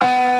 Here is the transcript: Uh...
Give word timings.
Uh... 0.00 0.39